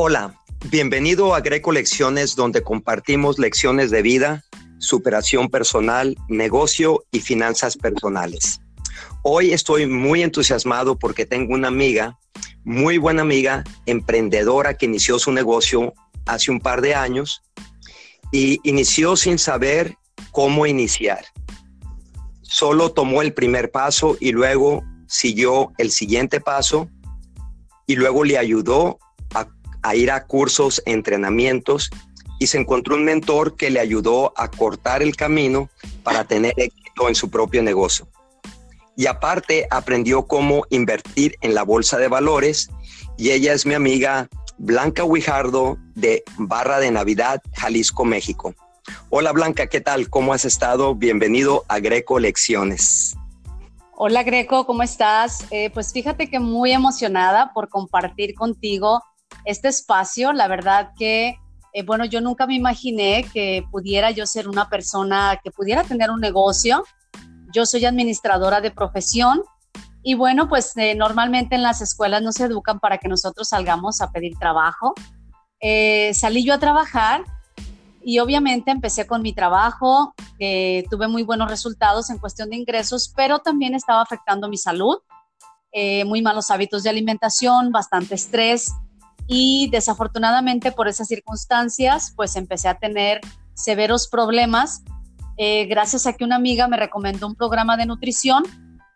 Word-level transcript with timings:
Hola, 0.00 0.32
bienvenido 0.70 1.34
a 1.34 1.40
Greco 1.40 1.72
Lecciones, 1.72 2.36
donde 2.36 2.62
compartimos 2.62 3.40
lecciones 3.40 3.90
de 3.90 4.00
vida, 4.00 4.44
superación 4.78 5.48
personal, 5.48 6.14
negocio 6.28 7.02
y 7.10 7.18
finanzas 7.18 7.76
personales. 7.76 8.60
Hoy 9.24 9.50
estoy 9.52 9.88
muy 9.88 10.22
entusiasmado 10.22 10.96
porque 10.96 11.26
tengo 11.26 11.52
una 11.52 11.66
amiga, 11.66 12.16
muy 12.62 12.98
buena 12.98 13.22
amiga, 13.22 13.64
emprendedora 13.86 14.74
que 14.74 14.86
inició 14.86 15.18
su 15.18 15.32
negocio 15.32 15.92
hace 16.26 16.52
un 16.52 16.60
par 16.60 16.80
de 16.80 16.94
años 16.94 17.42
y 18.30 18.60
inició 18.62 19.16
sin 19.16 19.36
saber 19.36 19.96
cómo 20.30 20.64
iniciar. 20.64 21.24
Solo 22.42 22.92
tomó 22.92 23.20
el 23.20 23.34
primer 23.34 23.72
paso 23.72 24.16
y 24.20 24.30
luego 24.30 24.84
siguió 25.08 25.72
el 25.76 25.90
siguiente 25.90 26.40
paso 26.40 26.88
y 27.84 27.96
luego 27.96 28.22
le 28.22 28.38
ayudó 28.38 29.00
a, 29.88 29.94
ir 29.94 30.10
a 30.10 30.26
cursos, 30.26 30.82
entrenamientos 30.84 31.90
y 32.38 32.46
se 32.46 32.58
encontró 32.58 32.94
un 32.96 33.04
mentor 33.04 33.56
que 33.56 33.70
le 33.70 33.80
ayudó 33.80 34.32
a 34.36 34.50
cortar 34.50 35.02
el 35.02 35.16
camino 35.16 35.70
para 36.02 36.24
tener 36.24 36.52
éxito 36.56 37.08
en 37.08 37.14
su 37.14 37.30
propio 37.30 37.62
negocio. 37.62 38.06
Y 38.96 39.06
aparte 39.06 39.66
aprendió 39.70 40.26
cómo 40.26 40.64
invertir 40.70 41.36
en 41.40 41.54
la 41.54 41.62
bolsa 41.62 41.98
de 41.98 42.08
valores 42.08 42.68
y 43.16 43.30
ella 43.30 43.52
es 43.52 43.64
mi 43.64 43.74
amiga 43.74 44.28
Blanca 44.58 45.04
Huijardo 45.04 45.78
de 45.94 46.22
Barra 46.36 46.80
de 46.80 46.90
Navidad, 46.90 47.40
Jalisco, 47.54 48.04
México. 48.04 48.54
Hola 49.08 49.32
Blanca, 49.32 49.68
¿qué 49.68 49.80
tal? 49.80 50.10
¿Cómo 50.10 50.32
has 50.32 50.44
estado? 50.44 50.94
Bienvenido 50.94 51.64
a 51.68 51.78
Greco 51.78 52.18
Lecciones. 52.18 53.16
Hola 53.94 54.22
Greco, 54.22 54.66
¿cómo 54.66 54.82
estás? 54.82 55.46
Eh, 55.50 55.70
pues 55.70 55.92
fíjate 55.92 56.28
que 56.28 56.38
muy 56.38 56.72
emocionada 56.72 57.52
por 57.54 57.68
compartir 57.68 58.34
contigo 58.34 59.02
este 59.48 59.68
espacio. 59.68 60.34
La 60.34 60.46
verdad 60.46 60.90
que, 60.96 61.38
eh, 61.72 61.82
bueno, 61.82 62.04
yo 62.04 62.20
nunca 62.20 62.46
me 62.46 62.54
imaginé 62.54 63.24
que 63.32 63.64
pudiera 63.70 64.10
yo 64.10 64.26
ser 64.26 64.46
una 64.46 64.68
persona 64.68 65.40
que 65.42 65.50
pudiera 65.50 65.84
tener 65.84 66.10
un 66.10 66.20
negocio. 66.20 66.84
Yo 67.54 67.64
soy 67.64 67.86
administradora 67.86 68.60
de 68.60 68.70
profesión 68.70 69.42
y 70.02 70.14
bueno, 70.14 70.48
pues 70.48 70.76
eh, 70.76 70.94
normalmente 70.94 71.54
en 71.54 71.62
las 71.62 71.80
escuelas 71.80 72.20
nos 72.20 72.38
educan 72.40 72.78
para 72.78 72.98
que 72.98 73.08
nosotros 73.08 73.48
salgamos 73.48 74.02
a 74.02 74.12
pedir 74.12 74.36
trabajo. 74.38 74.94
salí 76.12 76.44
yo 76.44 76.52
a 76.54 76.58
trabajar 76.58 77.24
y 78.02 78.18
obviamente 78.18 78.70
empecé 78.70 79.06
con 79.06 79.22
mi 79.22 79.32
trabajo, 79.32 80.14
tuve 80.90 81.08
muy 81.08 81.22
buenos 81.24 81.50
resultados 81.50 82.10
en 82.10 82.18
cuestión 82.18 82.50
de 82.50 82.56
ingresos, 82.56 83.12
pero 83.16 83.40
también 83.40 83.74
estaba 83.74 84.02
afectando 84.02 84.48
mi 84.48 84.56
salud, 84.56 84.98
eh, 85.72 86.04
muy 86.04 86.22
malos 86.22 86.50
hábitos 86.50 86.82
de 86.82 86.90
alimentación, 86.90 87.72
bastante 87.72 88.14
estrés 88.14 88.72
y 89.28 89.68
desafortunadamente 89.70 90.72
por 90.72 90.88
esas 90.88 91.06
circunstancias 91.06 92.12
pues 92.16 92.34
empecé 92.34 92.66
a 92.66 92.78
tener 92.78 93.20
severos 93.54 94.08
problemas 94.08 94.82
eh, 95.36 95.66
gracias 95.66 96.06
a 96.06 96.14
que 96.14 96.24
una 96.24 96.34
amiga 96.36 96.66
me 96.66 96.76
recomendó 96.76 97.28
un 97.28 97.36
programa 97.36 97.76
de 97.76 97.86
nutrición 97.86 98.42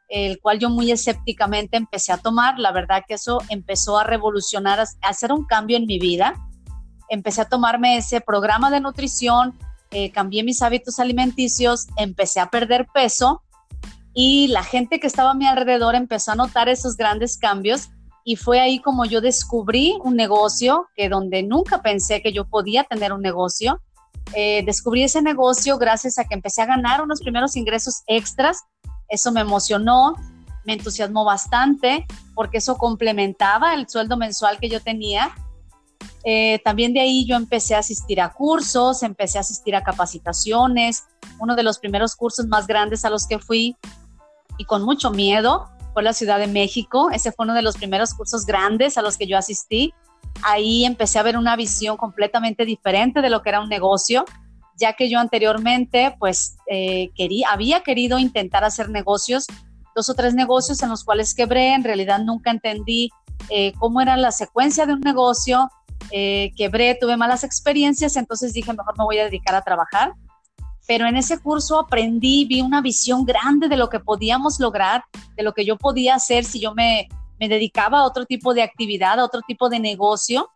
el 0.08 0.40
cual 0.40 0.58
yo 0.58 0.68
muy 0.68 0.90
escépticamente 0.90 1.78
empecé 1.78 2.12
a 2.12 2.18
tomar. 2.18 2.58
La 2.58 2.70
verdad 2.70 3.02
que 3.08 3.14
eso 3.14 3.38
empezó 3.48 3.98
a 3.98 4.04
revolucionar, 4.04 4.78
a 4.78 4.86
hacer 5.08 5.32
un 5.32 5.46
cambio 5.46 5.78
en 5.78 5.86
mi 5.86 5.98
vida 5.98 6.34
empecé 7.12 7.42
a 7.42 7.44
tomarme 7.44 7.98
ese 7.98 8.22
programa 8.22 8.70
de 8.70 8.80
nutrición, 8.80 9.54
eh, 9.90 10.10
cambié 10.10 10.42
mis 10.42 10.62
hábitos 10.62 10.98
alimenticios, 10.98 11.88
empecé 11.96 12.40
a 12.40 12.48
perder 12.48 12.86
peso 12.92 13.42
y 14.14 14.48
la 14.48 14.64
gente 14.64 14.98
que 14.98 15.06
estaba 15.06 15.32
a 15.32 15.34
mi 15.34 15.46
alrededor 15.46 15.94
empezó 15.94 16.32
a 16.32 16.36
notar 16.36 16.70
esos 16.70 16.96
grandes 16.96 17.36
cambios 17.36 17.90
y 18.24 18.36
fue 18.36 18.60
ahí 18.60 18.80
como 18.80 19.04
yo 19.04 19.20
descubrí 19.20 19.98
un 20.02 20.16
negocio 20.16 20.88
que 20.96 21.08
donde 21.08 21.42
nunca 21.42 21.82
pensé 21.82 22.22
que 22.22 22.32
yo 22.32 22.44
podía 22.44 22.84
tener 22.84 23.12
un 23.12 23.22
negocio. 23.22 23.80
Eh, 24.34 24.62
descubrí 24.64 25.02
ese 25.02 25.22
negocio 25.22 25.78
gracias 25.78 26.18
a 26.18 26.24
que 26.24 26.34
empecé 26.34 26.62
a 26.62 26.66
ganar 26.66 27.02
unos 27.02 27.20
primeros 27.20 27.56
ingresos 27.56 28.02
extras. 28.06 28.62
Eso 29.08 29.32
me 29.32 29.40
emocionó, 29.40 30.14
me 30.64 30.74
entusiasmó 30.74 31.24
bastante 31.24 32.06
porque 32.34 32.58
eso 32.58 32.76
complementaba 32.76 33.74
el 33.74 33.88
sueldo 33.88 34.16
mensual 34.16 34.58
que 34.58 34.68
yo 34.68 34.80
tenía 34.80 35.34
eh, 36.24 36.60
también 36.64 36.92
de 36.92 37.00
ahí 37.00 37.26
yo 37.26 37.36
empecé 37.36 37.74
a 37.74 37.78
asistir 37.78 38.20
a 38.20 38.32
cursos, 38.32 39.02
empecé 39.02 39.38
a 39.38 39.40
asistir 39.40 39.74
a 39.74 39.82
capacitaciones. 39.82 41.04
Uno 41.38 41.56
de 41.56 41.62
los 41.62 41.78
primeros 41.78 42.14
cursos 42.14 42.46
más 42.46 42.66
grandes 42.66 43.04
a 43.04 43.10
los 43.10 43.26
que 43.26 43.38
fui 43.38 43.76
y 44.58 44.64
con 44.64 44.82
mucho 44.82 45.10
miedo 45.10 45.68
fue 45.92 46.02
la 46.02 46.12
Ciudad 46.12 46.38
de 46.38 46.46
México. 46.46 47.10
Ese 47.10 47.32
fue 47.32 47.44
uno 47.44 47.54
de 47.54 47.62
los 47.62 47.76
primeros 47.76 48.14
cursos 48.14 48.46
grandes 48.46 48.98
a 48.98 49.02
los 49.02 49.16
que 49.16 49.26
yo 49.26 49.36
asistí. 49.38 49.92
Ahí 50.42 50.84
empecé 50.84 51.18
a 51.18 51.22
ver 51.22 51.36
una 51.36 51.56
visión 51.56 51.96
completamente 51.96 52.64
diferente 52.64 53.20
de 53.20 53.30
lo 53.30 53.42
que 53.42 53.50
era 53.50 53.60
un 53.60 53.68
negocio, 53.68 54.24
ya 54.76 54.94
que 54.94 55.08
yo 55.08 55.18
anteriormente 55.18 56.14
pues 56.18 56.56
eh, 56.68 57.10
quería, 57.14 57.48
había 57.50 57.80
querido 57.80 58.18
intentar 58.18 58.64
hacer 58.64 58.88
negocios, 58.88 59.46
dos 59.94 60.08
o 60.08 60.14
tres 60.14 60.34
negocios 60.34 60.82
en 60.82 60.88
los 60.88 61.04
cuales 61.04 61.34
quebré. 61.34 61.74
En 61.74 61.84
realidad 61.84 62.20
nunca 62.20 62.50
entendí 62.50 63.10
eh, 63.48 63.72
cómo 63.78 64.00
era 64.00 64.16
la 64.16 64.32
secuencia 64.32 64.86
de 64.86 64.94
un 64.94 65.00
negocio, 65.00 65.68
eh, 66.10 66.52
quebré, 66.56 66.96
tuve 67.00 67.16
malas 67.16 67.44
experiencias, 67.44 68.16
entonces 68.16 68.52
dije, 68.52 68.72
mejor 68.72 68.96
me 68.98 69.04
voy 69.04 69.18
a 69.18 69.24
dedicar 69.24 69.54
a 69.54 69.62
trabajar. 69.62 70.14
Pero 70.86 71.06
en 71.06 71.16
ese 71.16 71.38
curso 71.38 71.78
aprendí, 71.78 72.44
vi 72.44 72.60
una 72.60 72.80
visión 72.80 73.24
grande 73.24 73.68
de 73.68 73.76
lo 73.76 73.88
que 73.88 74.00
podíamos 74.00 74.58
lograr, 74.58 75.04
de 75.36 75.42
lo 75.42 75.52
que 75.52 75.64
yo 75.64 75.76
podía 75.76 76.16
hacer 76.16 76.44
si 76.44 76.60
yo 76.60 76.74
me, 76.74 77.08
me 77.38 77.48
dedicaba 77.48 78.00
a 78.00 78.04
otro 78.04 78.26
tipo 78.26 78.52
de 78.52 78.62
actividad, 78.62 79.20
a 79.20 79.24
otro 79.24 79.40
tipo 79.46 79.68
de 79.68 79.78
negocio. 79.78 80.50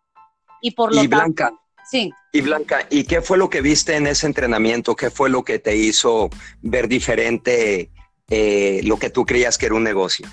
Y 0.61 0.73
por 0.73 0.95
lo 0.95 1.03
y 1.03 1.07
Blanca, 1.07 1.53
sí. 1.89 2.13
Y 2.33 2.41
Blanca, 2.41 2.87
¿y 2.91 3.05
qué 3.05 3.23
fue 3.23 3.39
lo 3.39 3.49
que 3.49 3.61
viste 3.61 3.97
en 3.97 4.07
ese 4.07 4.27
entrenamiento? 4.27 4.97
¿Qué 4.97 5.11
fue 5.11 5.31
lo 5.31 5.45
que 5.45 5.59
te 5.59 5.77
hizo 5.77 6.29
ver 6.61 6.89
diferente 6.89 7.91
eh, 8.29 8.81
lo 8.85 8.99
que 8.99 9.11
tú 9.11 9.25
creías 9.25 9.59
que 9.59 9.67
era 9.67 9.77
un 9.77 9.85
negocio? 9.85 10.29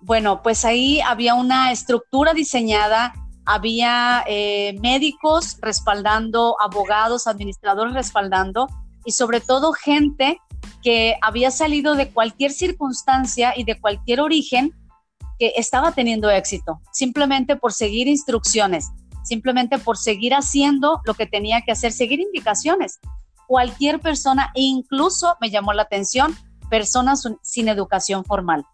Bueno, 0.00 0.42
pues 0.42 0.64
ahí 0.64 1.00
había 1.00 1.34
una 1.34 1.72
estructura 1.72 2.34
diseñada 2.34 3.14
había 3.44 4.24
eh, 4.26 4.78
médicos 4.80 5.58
respaldando, 5.60 6.56
abogados, 6.60 7.26
administradores 7.26 7.94
respaldando 7.94 8.68
y 9.04 9.12
sobre 9.12 9.40
todo 9.40 9.72
gente 9.72 10.40
que 10.82 11.16
había 11.22 11.50
salido 11.50 11.94
de 11.94 12.10
cualquier 12.10 12.52
circunstancia 12.52 13.54
y 13.56 13.64
de 13.64 13.80
cualquier 13.80 14.20
origen 14.20 14.72
que 15.38 15.52
estaba 15.56 15.92
teniendo 15.92 16.30
éxito, 16.30 16.80
simplemente 16.92 17.56
por 17.56 17.72
seguir 17.72 18.08
instrucciones, 18.08 18.90
simplemente 19.22 19.78
por 19.78 19.96
seguir 19.96 20.34
haciendo 20.34 21.00
lo 21.04 21.14
que 21.14 21.26
tenía 21.26 21.62
que 21.62 21.72
hacer, 21.72 21.92
seguir 21.92 22.20
indicaciones. 22.20 23.00
Cualquier 23.46 24.00
persona, 24.00 24.50
e 24.54 24.62
incluso 24.62 25.36
me 25.40 25.50
llamó 25.50 25.72
la 25.72 25.82
atención, 25.82 26.36
personas 26.70 27.28
sin 27.42 27.68
educación 27.68 28.24
formal. 28.24 28.64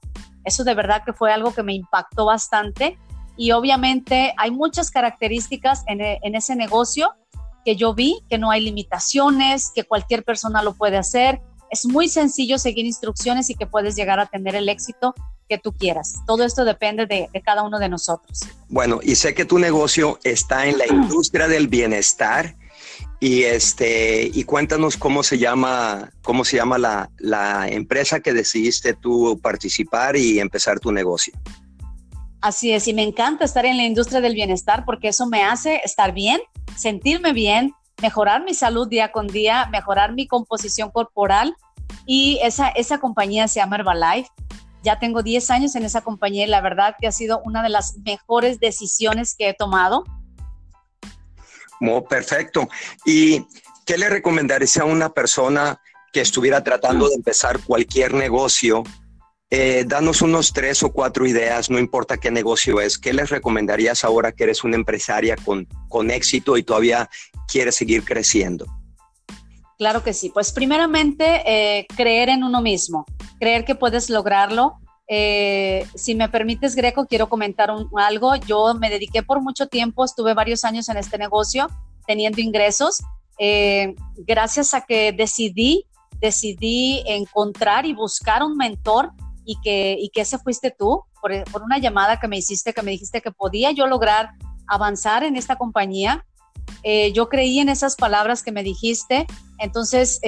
Eso 0.44 0.64
de 0.64 0.74
verdad 0.74 1.02
que 1.04 1.12
fue 1.12 1.32
algo 1.32 1.52
que 1.52 1.62
me 1.62 1.74
impactó 1.74 2.24
bastante 2.24 2.98
y 3.36 3.52
obviamente 3.52 4.34
hay 4.36 4.50
muchas 4.50 4.90
características 4.90 5.84
en, 5.86 6.34
ese 6.34 6.56
negocio 6.56 7.14
que 7.68 7.76
yo 7.76 7.92
vi, 7.92 8.24
que 8.30 8.38
no 8.38 8.50
hay 8.50 8.62
limitaciones, 8.62 9.70
que 9.74 9.84
cualquier 9.84 10.24
persona 10.24 10.62
lo 10.62 10.72
puede 10.72 10.96
hacer. 10.96 11.42
Es 11.70 11.84
muy 11.84 12.08
sencillo 12.08 12.58
seguir 12.58 12.86
instrucciones 12.86 13.50
y 13.50 13.54
que 13.54 13.66
puedes 13.66 13.94
llegar 13.94 14.18
a 14.20 14.24
tener 14.24 14.54
el 14.54 14.70
éxito 14.70 15.14
que 15.50 15.58
tú 15.58 15.74
quieras. 15.74 16.14
Todo 16.26 16.44
esto 16.44 16.64
depende 16.64 17.04
de, 17.04 17.28
cada 17.44 17.62
uno 17.62 17.78
de 17.78 17.90
nosotros. 17.90 18.40
Bueno, 18.70 19.00
y 19.02 19.16
sé 19.16 19.34
que 19.34 19.44
tu 19.44 19.58
negocio 19.58 20.18
está 20.24 20.66
en 20.66 20.78
la 20.78 20.86
industria 20.86 21.46
del 21.46 21.68
bienestar 21.68 22.56
y 23.20 23.42
este 23.42 24.30
y 24.32 24.44
cuéntanos 24.44 24.96
cómo 24.96 25.22
se 25.22 25.36
llama 25.36 26.10
cómo 26.22 26.46
se 26.46 26.56
llama 26.56 26.78
la, 26.78 27.10
la 27.18 27.68
empresa 27.68 28.20
que 28.20 28.32
decidiste 28.32 28.94
tú 28.94 29.38
participar 29.42 30.16
y 30.16 30.40
empezar 30.40 30.80
tu 30.80 30.90
negocio. 30.90 31.34
Así 32.40 32.72
es, 32.72 32.86
y 32.86 32.94
me 32.94 33.02
encanta 33.02 33.44
estar 33.44 33.66
en 33.66 33.76
la 33.76 33.84
industria 33.84 34.20
del 34.20 34.34
bienestar 34.34 34.84
porque 34.84 35.08
eso 35.08 35.26
me 35.26 35.42
hace 35.42 35.80
estar 35.84 36.12
bien, 36.12 36.40
sentirme 36.76 37.32
bien, 37.32 37.74
mejorar 38.00 38.44
mi 38.44 38.54
salud 38.54 38.88
día 38.88 39.10
con 39.10 39.26
día, 39.26 39.66
mejorar 39.72 40.12
mi 40.12 40.28
composición 40.28 40.90
corporal 40.90 41.56
y 42.06 42.38
esa, 42.42 42.68
esa 42.68 42.98
compañía 42.98 43.48
se 43.48 43.60
llama 43.60 43.76
Herbalife. 43.76 44.30
Ya 44.84 45.00
tengo 45.00 45.24
10 45.24 45.50
años 45.50 45.74
en 45.74 45.84
esa 45.84 46.02
compañía 46.02 46.44
y 46.44 46.48
la 46.48 46.60
verdad 46.60 46.94
que 47.00 47.08
ha 47.08 47.12
sido 47.12 47.40
una 47.44 47.62
de 47.62 47.68
las 47.70 47.96
mejores 48.04 48.60
decisiones 48.60 49.34
que 49.36 49.48
he 49.48 49.54
tomado. 49.54 50.04
Oh, 51.80 52.04
perfecto. 52.04 52.68
¿Y 53.04 53.44
qué 53.84 53.98
le 53.98 54.08
recomendarías 54.08 54.76
a 54.76 54.84
una 54.84 55.08
persona 55.08 55.80
que 56.12 56.20
estuviera 56.20 56.62
tratando 56.62 57.08
de 57.08 57.16
empezar 57.16 57.58
cualquier 57.60 58.14
negocio 58.14 58.84
eh, 59.50 59.84
danos 59.86 60.20
unos 60.20 60.52
tres 60.52 60.82
o 60.82 60.92
cuatro 60.92 61.26
ideas, 61.26 61.70
no 61.70 61.78
importa 61.78 62.18
qué 62.18 62.30
negocio 62.30 62.80
es. 62.80 62.98
¿Qué 62.98 63.12
les 63.12 63.30
recomendarías 63.30 64.04
ahora 64.04 64.32
que 64.32 64.44
eres 64.44 64.62
una 64.64 64.76
empresaria 64.76 65.36
con, 65.36 65.66
con 65.88 66.10
éxito 66.10 66.56
y 66.56 66.62
todavía 66.62 67.08
quieres 67.46 67.76
seguir 67.76 68.04
creciendo? 68.04 68.66
Claro 69.78 70.02
que 70.02 70.12
sí. 70.12 70.30
Pues 70.30 70.52
primeramente, 70.52 71.42
eh, 71.46 71.86
creer 71.96 72.28
en 72.28 72.42
uno 72.42 72.60
mismo, 72.60 73.06
creer 73.38 73.64
que 73.64 73.74
puedes 73.74 74.10
lograrlo. 74.10 74.74
Eh, 75.06 75.86
si 75.94 76.14
me 76.14 76.28
permites, 76.28 76.74
Greco, 76.74 77.06
quiero 77.06 77.28
comentar 77.28 77.70
algo. 77.96 78.36
Yo 78.36 78.74
me 78.74 78.90
dediqué 78.90 79.22
por 79.22 79.40
mucho 79.40 79.68
tiempo, 79.68 80.04
estuve 80.04 80.34
varios 80.34 80.64
años 80.64 80.88
en 80.88 80.98
este 80.98 81.16
negocio 81.16 81.68
teniendo 82.06 82.40
ingresos. 82.40 83.02
Eh, 83.38 83.94
gracias 84.16 84.74
a 84.74 84.80
que 84.80 85.12
decidí, 85.12 85.84
decidí 86.20 87.04
encontrar 87.06 87.86
y 87.86 87.94
buscar 87.94 88.42
un 88.42 88.56
mentor 88.56 89.12
y 89.48 89.58
que, 89.62 89.96
y 89.98 90.10
que 90.10 90.20
ese 90.20 90.38
fuiste 90.38 90.70
tú, 90.70 91.04
por, 91.22 91.32
por 91.50 91.62
una 91.62 91.78
llamada 91.78 92.20
que 92.20 92.28
me 92.28 92.36
hiciste, 92.36 92.74
que 92.74 92.82
me 92.82 92.90
dijiste 92.90 93.22
que 93.22 93.32
podía 93.32 93.70
yo 93.70 93.86
lograr 93.86 94.32
avanzar 94.66 95.24
en 95.24 95.36
esta 95.36 95.56
compañía. 95.56 96.26
Eh, 96.82 97.12
yo 97.14 97.30
creí 97.30 97.58
en 97.58 97.70
esas 97.70 97.96
palabras 97.96 98.42
que 98.42 98.52
me 98.52 98.62
dijiste, 98.62 99.26
entonces 99.58 100.20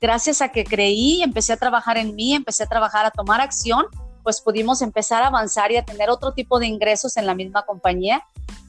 gracias 0.00 0.40
a 0.40 0.48
que 0.48 0.64
creí, 0.64 1.22
empecé 1.22 1.52
a 1.52 1.58
trabajar 1.58 1.98
en 1.98 2.14
mí, 2.14 2.34
empecé 2.34 2.62
a 2.62 2.66
trabajar, 2.66 3.04
a 3.04 3.10
tomar 3.10 3.42
acción, 3.42 3.84
pues 4.22 4.40
pudimos 4.40 4.80
empezar 4.80 5.22
a 5.22 5.26
avanzar 5.26 5.70
y 5.70 5.76
a 5.76 5.84
tener 5.84 6.08
otro 6.08 6.32
tipo 6.32 6.58
de 6.58 6.66
ingresos 6.66 7.18
en 7.18 7.26
la 7.26 7.34
misma 7.34 7.66
compañía. 7.66 8.24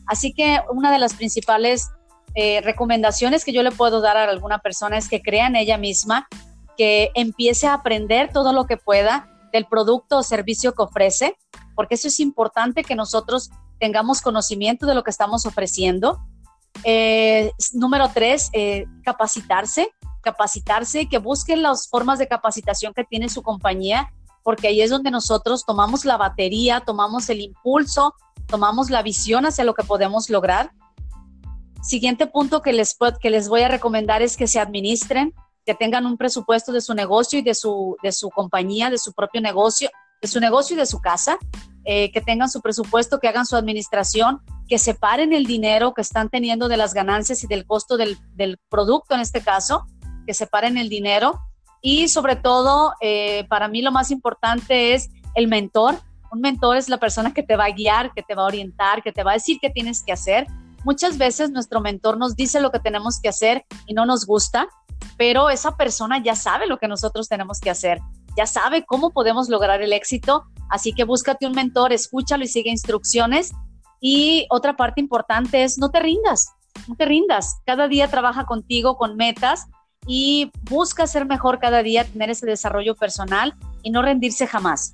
Así 0.05 0.33
que 0.33 0.59
una 0.69 0.91
de 0.91 0.99
las 0.99 1.13
principales 1.13 1.91
eh, 2.35 2.59
recomendaciones 2.59 3.45
que 3.45 3.53
yo 3.53 3.63
le 3.63 3.71
puedo 3.71 4.01
dar 4.01 4.17
a 4.17 4.29
alguna 4.29 4.59
persona 4.59 4.97
es 4.97 5.07
que 5.07 5.21
crea 5.21 5.47
en 5.47 5.55
ella 5.55 5.77
misma, 5.77 6.27
que 6.77 7.11
empiece 7.15 7.67
a 7.67 7.75
aprender 7.75 8.33
todo 8.33 8.51
lo 8.51 8.65
que 8.65 8.75
pueda 8.75 9.29
del 9.55 9.65
producto 9.65 10.19
o 10.19 10.23
servicio 10.23 10.73
que 10.73 10.83
ofrece, 10.83 11.37
porque 11.75 11.95
eso 11.95 12.07
es 12.07 12.19
importante 12.19 12.83
que 12.83 12.95
nosotros 12.95 13.49
tengamos 13.79 14.21
conocimiento 14.21 14.85
de 14.85 14.95
lo 14.95 15.03
que 15.03 15.11
estamos 15.11 15.45
ofreciendo. 15.45 16.19
Eh, 16.83 17.51
número 17.73 18.09
tres, 18.13 18.49
eh, 18.53 18.85
capacitarse 19.03 19.89
capacitarse, 20.25 21.07
que 21.07 21.19
busquen 21.19 21.61
las 21.61 21.87
formas 21.87 22.19
de 22.19 22.27
capacitación 22.27 22.93
que 22.93 23.05
tiene 23.05 23.29
su 23.29 23.43
compañía, 23.43 24.11
porque 24.43 24.67
ahí 24.67 24.81
es 24.81 24.89
donde 24.89 25.11
nosotros 25.11 25.65
tomamos 25.65 26.03
la 26.03 26.17
batería, 26.17 26.81
tomamos 26.81 27.29
el 27.29 27.39
impulso, 27.39 28.13
tomamos 28.47 28.89
la 28.89 29.03
visión 29.03 29.45
hacia 29.45 29.63
lo 29.63 29.73
que 29.73 29.83
podemos 29.83 30.29
lograr. 30.29 30.71
Siguiente 31.81 32.27
punto 32.27 32.61
que 32.61 32.73
les, 32.73 32.97
que 33.21 33.29
les 33.29 33.47
voy 33.47 33.61
a 33.61 33.69
recomendar 33.69 34.21
es 34.21 34.35
que 34.35 34.47
se 34.47 34.59
administren, 34.59 35.33
que 35.65 35.73
tengan 35.73 36.05
un 36.05 36.17
presupuesto 36.17 36.71
de 36.71 36.81
su 36.81 36.93
negocio 36.93 37.39
y 37.39 37.41
de 37.41 37.55
su, 37.55 37.97
de 38.03 38.11
su 38.11 38.29
compañía, 38.29 38.89
de 38.89 38.97
su 38.97 39.13
propio 39.13 39.41
negocio, 39.41 39.89
de 40.21 40.27
su 40.27 40.39
negocio 40.39 40.75
y 40.75 40.79
de 40.79 40.85
su 40.85 40.99
casa, 40.99 41.37
eh, 41.83 42.11
que 42.11 42.21
tengan 42.21 42.49
su 42.49 42.61
presupuesto, 42.61 43.19
que 43.19 43.27
hagan 43.27 43.45
su 43.45 43.55
administración, 43.55 44.41
que 44.67 44.79
separen 44.79 45.33
el 45.33 45.45
dinero 45.45 45.93
que 45.93 46.01
están 46.01 46.29
teniendo 46.29 46.67
de 46.67 46.77
las 46.77 46.93
ganancias 46.93 47.43
y 47.43 47.47
del 47.47 47.65
costo 47.65 47.97
del, 47.97 48.17
del 48.33 48.57
producto 48.69 49.15
en 49.15 49.21
este 49.21 49.41
caso, 49.41 49.85
que 50.25 50.33
separen 50.33 50.77
el 50.77 50.89
dinero 50.89 51.39
y 51.87 52.07
sobre 52.07 52.35
todo, 52.35 52.95
eh, 52.99 53.45
para 53.47 53.67
mí 53.67 53.83
lo 53.83 53.91
más 53.91 54.09
importante 54.09 54.95
es 54.95 55.11
el 55.35 55.47
mentor. 55.47 55.93
Un 56.31 56.41
mentor 56.41 56.77
es 56.77 56.89
la 56.89 56.97
persona 56.97 57.31
que 57.31 57.43
te 57.43 57.55
va 57.55 57.65
a 57.65 57.69
guiar, 57.69 58.11
que 58.15 58.23
te 58.23 58.33
va 58.33 58.41
a 58.41 58.47
orientar, 58.47 59.03
que 59.03 59.11
te 59.11 59.23
va 59.23 59.29
a 59.29 59.33
decir 59.35 59.59
qué 59.61 59.69
tienes 59.69 60.01
que 60.03 60.11
hacer. 60.11 60.47
Muchas 60.83 61.19
veces 61.19 61.51
nuestro 61.51 61.81
mentor 61.81 62.17
nos 62.17 62.35
dice 62.35 62.59
lo 62.59 62.71
que 62.71 62.79
tenemos 62.79 63.19
que 63.21 63.29
hacer 63.29 63.65
y 63.85 63.93
no 63.93 64.07
nos 64.07 64.25
gusta, 64.25 64.67
pero 65.17 65.49
esa 65.49 65.75
persona 65.75 66.21
ya 66.21 66.35
sabe 66.35 66.67
lo 66.67 66.77
que 66.77 66.87
nosotros 66.87 67.27
tenemos 67.27 67.59
que 67.59 67.69
hacer, 67.69 67.99
ya 68.37 68.45
sabe 68.45 68.85
cómo 68.85 69.11
podemos 69.11 69.49
lograr 69.49 69.81
el 69.81 69.93
éxito, 69.93 70.43
así 70.69 70.93
que 70.93 71.03
búscate 71.03 71.45
un 71.47 71.53
mentor, 71.53 71.93
escúchalo 71.93 72.43
y 72.43 72.47
sigue 72.47 72.69
instrucciones. 72.69 73.53
Y 74.01 74.45
otra 74.49 74.75
parte 74.75 74.99
importante 74.99 75.63
es 75.63 75.77
no 75.77 75.89
te 75.89 75.99
rindas, 75.99 76.49
no 76.87 76.95
te 76.95 77.05
rindas. 77.05 77.57
Cada 77.65 77.87
día 77.87 78.09
trabaja 78.09 78.45
contigo 78.45 78.97
con 78.97 79.15
metas 79.15 79.67
y 80.05 80.51
busca 80.63 81.07
ser 81.07 81.25
mejor 81.25 81.59
cada 81.59 81.81
día, 81.81 82.03
tener 82.03 82.29
ese 82.29 82.45
desarrollo 82.45 82.95
personal 82.95 83.55
y 83.83 83.91
no 83.91 84.01
rendirse 84.01 84.47
jamás. 84.47 84.93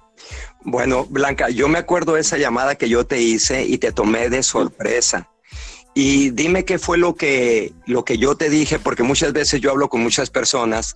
Bueno, 0.63 1.05
Blanca, 1.05 1.49
yo 1.49 1.67
me 1.67 1.79
acuerdo 1.79 2.13
de 2.13 2.21
esa 2.21 2.37
llamada 2.37 2.75
que 2.75 2.89
yo 2.89 3.05
te 3.05 3.21
hice 3.21 3.65
y 3.65 3.77
te 3.79 3.91
tomé 3.91 4.29
de 4.29 4.43
sorpresa. 4.43 5.30
Y 5.93 6.29
dime 6.31 6.63
qué 6.63 6.79
fue 6.79 6.97
lo 6.97 7.15
que, 7.15 7.73
lo 7.85 8.05
que 8.05 8.17
yo 8.17 8.35
te 8.35 8.49
dije, 8.49 8.79
porque 8.79 9.03
muchas 9.03 9.33
veces 9.33 9.59
yo 9.59 9.71
hablo 9.71 9.89
con 9.89 10.01
muchas 10.01 10.29
personas 10.29 10.95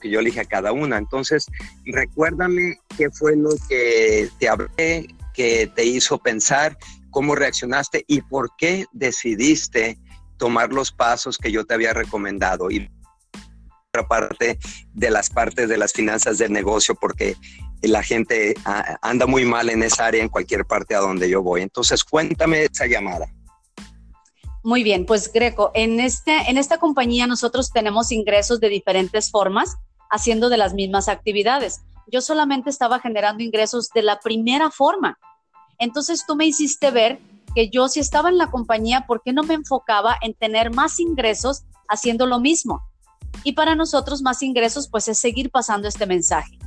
que 0.00 0.10
yo 0.10 0.20
le 0.20 0.30
dije 0.30 0.40
a 0.40 0.44
cada 0.44 0.72
una. 0.72 0.98
Entonces, 0.98 1.46
recuérdame 1.84 2.80
qué 2.96 3.10
fue 3.10 3.36
lo 3.36 3.50
que 3.68 4.28
te 4.38 4.48
hablé, 4.48 5.06
que 5.34 5.70
te 5.74 5.84
hizo 5.84 6.18
pensar, 6.18 6.76
cómo 7.10 7.34
reaccionaste 7.34 8.04
y 8.08 8.22
por 8.22 8.50
qué 8.56 8.86
decidiste 8.92 9.98
tomar 10.38 10.72
los 10.72 10.90
pasos 10.90 11.38
que 11.38 11.52
yo 11.52 11.64
te 11.64 11.74
había 11.74 11.92
recomendado 11.92 12.70
y 12.70 12.90
otra 13.94 14.08
parte 14.08 14.58
de 14.94 15.10
las 15.10 15.28
partes 15.28 15.68
de 15.68 15.76
las 15.76 15.92
finanzas 15.92 16.38
del 16.38 16.52
negocio 16.52 16.94
porque 16.94 17.36
la 17.82 18.02
gente 18.02 18.54
ah, 18.64 18.96
anda 19.02 19.26
muy 19.26 19.44
mal 19.44 19.68
en 19.68 19.82
esa 19.82 20.06
área 20.06 20.22
en 20.22 20.28
cualquier 20.28 20.64
parte 20.64 20.94
a 20.94 21.00
donde 21.00 21.28
yo 21.28 21.42
voy. 21.42 21.62
Entonces, 21.62 22.02
cuéntame 22.02 22.64
esa 22.64 22.86
llamada. 22.86 23.26
Muy 24.64 24.84
bien, 24.84 25.06
pues 25.06 25.32
Greco, 25.32 25.72
en, 25.74 25.98
este, 25.98 26.50
en 26.50 26.56
esta 26.56 26.78
compañía 26.78 27.26
nosotros 27.26 27.72
tenemos 27.72 28.12
ingresos 28.12 28.60
de 28.60 28.68
diferentes 28.68 29.30
formas 29.30 29.76
haciendo 30.08 30.48
de 30.50 30.56
las 30.56 30.72
mismas 30.72 31.08
actividades. 31.08 31.80
Yo 32.06 32.20
solamente 32.20 32.70
estaba 32.70 33.00
generando 33.00 33.42
ingresos 33.42 33.90
de 33.90 34.02
la 34.02 34.20
primera 34.20 34.70
forma. 34.70 35.18
Entonces 35.78 36.24
tú 36.26 36.36
me 36.36 36.46
hiciste 36.46 36.90
ver 36.92 37.18
que 37.56 37.70
yo 37.70 37.88
si 37.88 37.98
estaba 37.98 38.28
en 38.28 38.38
la 38.38 38.50
compañía, 38.50 39.06
¿por 39.06 39.22
qué 39.22 39.32
no 39.32 39.42
me 39.42 39.54
enfocaba 39.54 40.16
en 40.20 40.34
tener 40.34 40.72
más 40.72 41.00
ingresos 41.00 41.62
haciendo 41.88 42.26
lo 42.26 42.38
mismo? 42.38 42.82
Y 43.42 43.52
para 43.52 43.74
nosotros 43.74 44.22
más 44.22 44.42
ingresos, 44.42 44.88
pues 44.88 45.08
es 45.08 45.18
seguir 45.18 45.50
pasando 45.50 45.88
este 45.88 46.06
mensaje. 46.06 46.58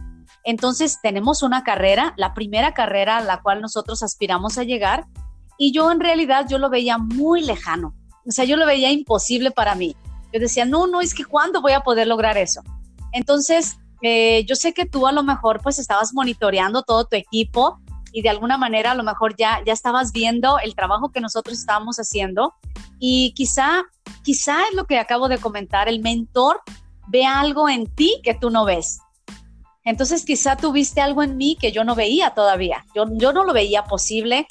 Entonces 0.44 1.00
tenemos 1.01 1.44
una 1.44 1.63
carrera, 1.63 2.13
la 2.18 2.33
primera 2.33 2.74
carrera 2.74 3.18
a 3.18 3.21
la 3.21 3.42
cual 3.42 3.62
nosotros 3.62 4.03
aspiramos 4.03 4.57
a 4.57 4.63
llegar, 4.63 5.06
y 5.57 5.72
yo 5.72 5.92
en 5.92 6.00
realidad 6.00 6.46
yo 6.50 6.57
lo 6.57 6.69
veía 6.69 6.98
muy 6.98 7.42
lejano, 7.42 7.96
o 8.28 8.31
sea, 8.31 8.46
yo 8.46 8.57
lo 8.57 8.66
veía 8.66 8.92
imposible 8.92 9.52
para 9.52 9.75
mí. 9.75 9.96
Yo 10.34 10.40
decía, 10.40 10.66
no, 10.66 10.88
no, 10.88 11.00
es 11.00 11.13
que 11.13 11.24
¿cuándo 11.24 11.62
voy 11.62 11.74
a 11.74 11.81
poder 11.81 12.07
lograr 12.07 12.38
eso? 12.38 12.62
Entonces, 13.13 13.78
eh, 14.02 14.44
yo 14.46 14.56
sé 14.56 14.74
que 14.74 14.86
tú 14.86 15.07
a 15.07 15.12
lo 15.12 15.24
mejor 15.24 15.62
pues 15.62 15.80
estabas 15.80 16.13
monitoreando 16.13 16.84
todo 16.84 17.06
tu 17.06 17.16
equipo 17.16 17.80
y 18.12 18.22
de 18.22 18.30
alguna 18.30 18.57
manera 18.57 18.92
a 18.92 18.96
lo 18.96 19.04
mejor 19.04 19.36
ya, 19.38 19.62
ya 19.66 19.74
estabas 19.74 20.12
viendo 20.12 20.60
el 20.60 20.75
trabajo 20.75 21.12
que 21.12 21.22
nosotros 21.22 21.57
estábamos 21.57 21.98
haciendo 21.98 22.54
y 23.00 23.34
quizá, 23.36 23.84
quizá 24.24 24.57
es 24.69 24.75
lo 24.75 24.86
que 24.86 25.00
acabo 25.00 25.28
de 25.28 25.38
comentar, 25.38 25.88
el 25.88 26.02
mentor 26.02 26.62
ve 27.07 27.25
algo 27.25 27.69
en 27.69 27.88
ti 27.88 28.19
que 28.24 28.33
tú 28.33 28.50
no 28.50 28.66
ves. 28.66 29.00
Entonces 29.83 30.26
quizá 30.26 30.57
tú 30.57 30.71
viste 30.71 31.02
algo 31.02 31.24
en 31.24 31.38
mí 31.38 31.57
que 31.59 31.71
yo 31.71 31.83
no 31.83 31.95
veía 31.95 32.31
todavía, 32.31 32.85
yo, 32.95 33.06
yo 33.12 33.33
no 33.33 33.44
lo 33.44 33.54
veía 33.54 33.83
posible 33.83 34.47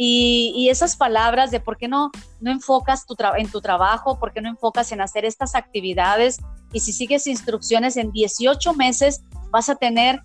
y, 0.00 0.68
esas 0.70 0.96
palabras 0.96 1.50
de 1.50 1.58
por 1.58 1.76
qué 1.76 1.88
no, 1.88 2.12
no 2.40 2.52
enfocas 2.52 3.04
tu 3.04 3.16
en 3.36 3.50
tu 3.50 3.60
trabajo, 3.60 4.18
por 4.18 4.32
qué 4.32 4.40
no 4.40 4.48
enfocas 4.48 4.92
en 4.92 5.00
hacer 5.00 5.24
estas 5.24 5.56
actividades 5.56 6.38
y 6.72 6.80
si 6.80 6.92
sigues 6.92 7.26
instrucciones 7.26 7.96
en 7.96 8.12
18 8.12 8.74
meses 8.74 9.22
vas 9.50 9.68
a 9.68 9.74
tener 9.74 10.22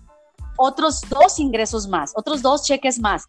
otros 0.56 1.00
dos 1.10 1.40
ingresos 1.40 1.88
más, 1.88 2.12
otros 2.14 2.40
dos 2.40 2.64
cheques 2.64 3.00
más. 3.00 3.24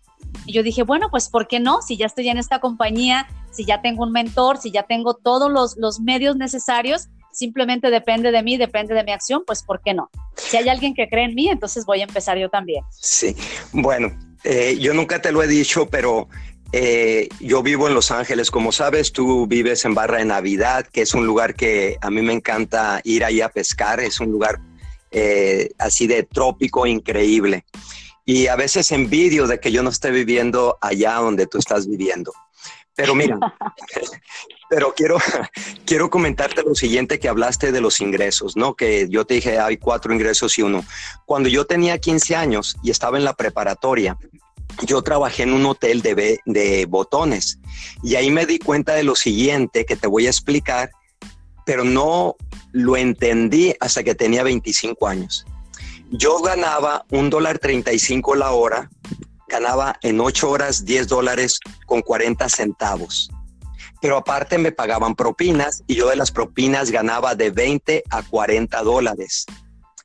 Y 0.46 0.54
yo 0.54 0.62
dije, 0.62 0.84
bueno, 0.84 1.08
pues 1.10 1.30
¿por 1.30 1.48
qué 1.48 1.60
no? 1.60 1.82
Si 1.82 1.98
ya 1.98 2.06
estoy 2.06 2.30
en 2.30 2.38
esta 2.38 2.60
compañía, 2.60 3.28
si 3.52 3.66
ya 3.66 3.82
tengo 3.82 4.04
un 4.04 4.12
mentor, 4.12 4.58
si 4.58 4.70
ya 4.70 4.84
tengo 4.84 5.16
todos 5.16 5.52
los, 5.52 5.78
los 5.78 6.00
medios 6.00 6.36
necesarios, 6.36 7.08
simplemente 7.32 7.90
depende 7.90 8.32
de 8.32 8.44
mí, 8.44 8.58
depende 8.58 8.94
de 8.94 9.04
mi 9.04 9.14
acción, 9.14 9.44
pues 9.48 9.64
¿por 9.64 9.82
qué 9.82 9.96
no? 9.96 10.12
Si 10.36 10.58
hay 10.58 10.70
alguien 10.70 10.94
que 10.94 11.10
cree 11.10 11.26
en 11.26 11.34
mí, 11.34 11.48
entonces 11.48 11.86
voy 11.86 12.02
a 12.02 12.04
empezar 12.04 12.38
yo 12.38 12.50
también. 12.50 12.84
Sí, 12.92 13.36
bueno, 13.74 14.16
eh, 14.46 14.78
yo 14.80 14.94
nunca 14.94 15.22
te 15.22 15.32
lo 15.32 15.42
he 15.42 15.48
dicho, 15.48 15.88
pero 15.88 16.30
eh, 16.72 17.30
yo 17.40 17.64
vivo 17.64 17.88
en 17.88 17.94
Los 17.94 18.12
Ángeles, 18.12 18.52
como 18.52 18.72
sabes, 18.72 19.12
tú 19.12 19.48
vives 19.48 19.86
en 19.86 19.96
Barra 19.96 20.20
de 20.20 20.26
Navidad, 20.26 20.86
que 20.86 21.02
es 21.02 21.14
un 21.14 21.26
lugar 21.26 21.56
que 21.56 21.98
a 22.02 22.12
mí 22.12 22.22
me 22.22 22.34
encanta 22.34 23.02
ir 23.04 23.24
ahí 23.24 23.42
a 23.42 23.50
pescar, 23.50 24.00
es 24.00 24.20
un 24.20 24.32
lugar 24.32 24.60
eh, 25.12 25.72
así 25.80 26.06
de 26.06 26.24
trópico 26.24 26.86
increíble. 26.86 27.66
Y 28.24 28.48
a 28.48 28.56
veces 28.56 28.92
envidio 28.92 29.48
de 29.48 29.60
que 29.60 29.72
yo 29.72 29.84
no 29.84 29.90
esté 29.90 30.12
viviendo 30.12 30.78
allá 30.82 31.16
donde 31.16 31.48
tú 31.48 31.58
estás 31.58 31.88
viviendo. 31.88 32.32
Pero 32.96 33.16
mira, 33.16 33.38
pero 34.70 34.94
quiero, 34.96 35.18
quiero 35.86 36.10
comentarte 36.10 36.64
lo 36.64 36.76
siguiente 36.76 37.20
que 37.20 37.30
hablaste 37.30 37.72
de 37.72 37.82
los 37.82 38.02
ingresos, 38.02 38.56
¿no? 38.56 38.76
Que 38.76 39.08
yo 39.10 39.26
te 39.26 39.36
dije, 39.36 39.60
hay 39.60 39.78
cuatro 39.78 40.14
ingresos 40.14 40.58
y 40.58 40.62
uno. 40.62 40.84
Cuando 41.26 41.50
yo 41.50 41.66
tenía 41.66 41.98
15 41.98 42.36
años 42.36 42.76
y 42.84 42.92
estaba 42.92 43.18
en 43.18 43.26
la 43.26 43.34
preparatoria, 43.34 44.18
yo 44.86 45.02
trabajé 45.02 45.44
en 45.44 45.54
un 45.54 45.66
hotel 45.66 46.02
de, 46.02 46.40
de 46.46 46.86
botones 46.86 47.60
y 48.04 48.16
ahí 48.16 48.30
me 48.32 48.46
di 48.46 48.60
cuenta 48.60 48.94
de 48.94 49.04
lo 49.04 49.16
siguiente 49.16 49.86
que 49.86 49.96
te 49.96 50.08
voy 50.08 50.28
a 50.28 50.30
explicar, 50.30 50.90
pero 51.66 51.84
no 51.84 52.36
lo 52.72 52.98
entendí 52.98 53.74
hasta 53.80 54.04
que 54.04 54.16
tenía 54.16 54.44
25 54.44 55.08
años. 55.08 55.46
Yo 56.12 56.40
ganaba 56.40 57.06
un 57.10 57.30
dólar 57.30 57.60
35 57.60 58.36
la 58.36 58.52
hora, 58.52 58.90
ganaba 59.48 59.98
en 60.02 60.20
8 60.20 60.50
horas 60.50 60.86
10 60.86 61.08
dólares 61.08 61.60
con 61.86 62.02
40 62.02 62.48
centavos. 62.50 63.30
Pero 64.02 64.18
aparte 64.18 64.58
me 64.58 64.72
pagaban 64.72 65.16
propinas 65.16 65.84
y 65.88 65.96
yo 65.96 66.10
de 66.10 66.16
las 66.16 66.32
propinas 66.32 66.92
ganaba 66.92 67.36
de 67.36 67.52
20 67.52 68.04
a 68.10 68.24
40 68.24 68.84
dólares. 68.84 69.46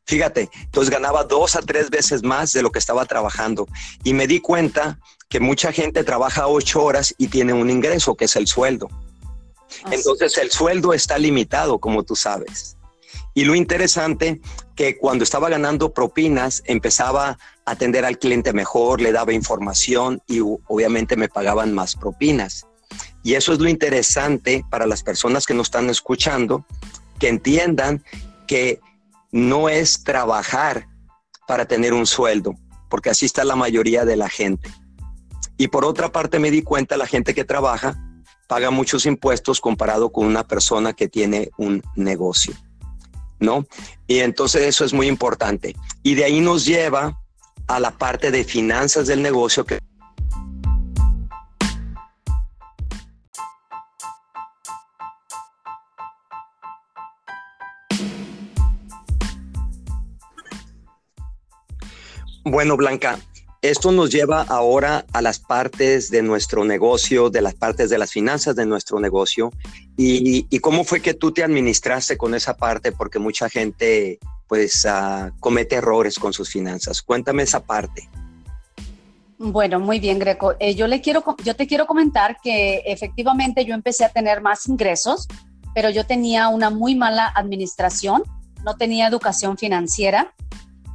Fíjate, 0.04 0.50
entonces 0.64 0.90
ganaba 0.90 1.25
dos 1.25 1.54
a 1.54 1.62
tres 1.62 1.88
veces 1.90 2.23
más 2.23 2.52
de 2.52 2.62
lo 2.62 2.73
que 2.73 2.80
estaba 2.80 3.04
trabajando. 3.04 3.68
Y 4.02 4.12
me 4.12 4.26
di 4.26 4.40
cuenta 4.40 4.99
que 5.28 5.38
mucha 5.38 5.73
gente 5.73 6.02
trabaja 6.02 6.49
ocho 6.49 6.82
horas 6.82 7.14
y 7.16 7.28
tiene 7.28 7.52
un 7.52 7.70
ingreso, 7.70 8.16
que 8.16 8.25
es 8.25 8.35
el 8.35 8.49
sueldo. 8.49 8.88
Entonces 9.90 10.37
el 10.38 10.50
sueldo 10.50 10.92
está 10.92 11.16
limitado, 11.18 11.78
como 11.78 12.02
tú 12.02 12.16
sabes. 12.16 12.76
Y 13.35 13.44
lo 13.44 13.54
interesante 13.54 14.40
que 14.75 14.99
cuando 14.99 15.23
estaba 15.23 15.49
ganando 15.49 15.92
propinas 15.92 16.62
empezaba 16.66 17.38
a 17.64 17.70
atender 17.70 18.04
al 18.04 18.18
cliente 18.18 18.52
mejor, 18.52 19.00
le 19.00 19.12
daba 19.12 19.32
información 19.32 20.20
y 20.26 20.40
obviamente 20.40 21.16
me 21.16 21.28
pagaban 21.28 21.73
más 21.73 21.94
propinas. 21.94 22.66
Y 23.22 23.34
eso 23.34 23.52
es 23.52 23.58
lo 23.58 23.68
interesante 23.68 24.64
para 24.70 24.86
las 24.86 25.02
personas 25.02 25.46
que 25.46 25.54
nos 25.54 25.66
están 25.68 25.90
escuchando, 25.90 26.64
que 27.18 27.28
entiendan 27.28 28.02
que 28.46 28.80
no 29.30 29.68
es 29.68 30.02
trabajar 30.02 30.88
para 31.46 31.66
tener 31.66 31.92
un 31.92 32.06
sueldo, 32.06 32.54
porque 32.88 33.10
así 33.10 33.26
está 33.26 33.44
la 33.44 33.56
mayoría 33.56 34.04
de 34.04 34.16
la 34.16 34.28
gente. 34.28 34.70
Y 35.56 35.68
por 35.68 35.84
otra 35.84 36.10
parte 36.10 36.38
me 36.38 36.50
di 36.50 36.62
cuenta, 36.62 36.96
la 36.96 37.06
gente 37.06 37.34
que 37.34 37.44
trabaja 37.44 37.96
paga 38.48 38.70
muchos 38.70 39.06
impuestos 39.06 39.60
comparado 39.60 40.10
con 40.10 40.26
una 40.26 40.46
persona 40.46 40.92
que 40.92 41.08
tiene 41.08 41.50
un 41.58 41.82
negocio, 41.94 42.54
¿no? 43.38 43.66
Y 44.06 44.20
entonces 44.20 44.62
eso 44.62 44.84
es 44.84 44.92
muy 44.92 45.06
importante. 45.06 45.76
Y 46.02 46.14
de 46.14 46.24
ahí 46.24 46.40
nos 46.40 46.64
lleva 46.64 47.20
a 47.68 47.78
la 47.78 47.92
parte 47.92 48.30
de 48.30 48.42
finanzas 48.42 49.06
del 49.06 49.22
negocio 49.22 49.64
que 49.64 49.78
Bueno, 62.44 62.76
Blanca, 62.76 63.18
esto 63.62 63.92
nos 63.92 64.11
lleva 64.11 64.42
ahora 64.42 65.04
a 65.12 65.20
las 65.20 65.38
partes 65.38 66.11
de 66.11 66.23
nuestro 66.23 66.64
negocio, 66.64 67.28
de 67.28 67.42
las 67.42 67.54
partes 67.54 67.90
de 67.90 67.99
las 67.99 68.11
finanzas 68.11 68.56
de 68.56 68.64
nuestro 68.64 68.99
negocio. 69.00 69.52
¿Y, 69.99 70.59
cómo 70.61 70.85
fue 70.85 71.02
que 71.02 71.12
tú 71.12 71.32
te 71.32 71.44
administraste 71.44 72.16
con 72.16 72.35
esa 72.35 72.56
parte? 72.56 72.92
Porque 72.92 73.18
mucha 73.18 73.50
gente 73.50 74.18
pues 74.49 74.87
uh, 74.87 75.30
comete 75.38 75.76
errores 75.76 76.18
con 76.18 76.32
sus 76.32 76.49
finanzas. 76.49 77.02
Cuéntame 77.02 77.42
esa 77.42 77.61
parte. 77.61 78.09
Bueno, 79.37 79.78
muy 79.78 80.00
bien, 80.00 80.18
Greco. 80.18 80.54
Eh, 80.59 80.75
yo, 80.75 80.87
le 80.87 81.02
quiero, 81.02 81.23
yo 81.44 81.54
te 81.54 81.66
quiero 81.66 81.87
comentar 81.87 82.38
que 82.42 82.82
efectivamente 82.87 83.66
yo 83.66 83.75
empecé 83.75 84.06
a 84.06 84.09
tener 84.09 84.40
más 84.40 84.66
ingresos, 84.66 85.28
pero 85.75 85.90
yo 85.90 86.06
tenía 86.06 86.49
una 86.49 86.70
muy 86.70 86.94
mala 86.94 87.26
administración, 87.28 88.23
no 88.64 88.76
tenía 88.76 89.06
educación 89.06 89.59
financiera 89.59 90.35